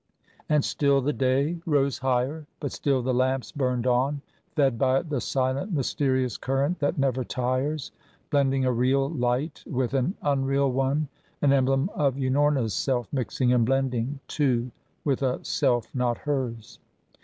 And 0.49 0.65
still 0.65 0.99
the 0.99 1.13
day 1.13 1.59
rose 1.67 1.99
higher, 1.99 2.47
but 2.59 2.71
still 2.71 3.03
the 3.03 3.13
lamps 3.13 3.51
burned 3.51 3.85
on, 3.85 4.23
fed 4.55 4.79
by 4.79 5.03
the 5.03 5.21
silent, 5.21 5.73
mysterious 5.73 6.37
current 6.37 6.79
that 6.79 6.97
never 6.97 7.23
tires, 7.23 7.91
blending 8.31 8.65
a 8.65 8.71
real 8.71 9.11
light 9.11 9.63
with 9.67 9.93
an 9.93 10.15
unreal 10.23 10.71
one, 10.71 11.07
an 11.43 11.53
emblem 11.53 11.91
of 11.93 12.15
Unorna's 12.15 12.73
self, 12.73 13.13
mixing 13.13 13.53
and 13.53 13.63
blending, 13.63 14.19
too, 14.27 14.71
with 15.05 15.21
a 15.21 15.37
self 15.45 15.93
not 15.93 16.17
hers. 16.17 16.79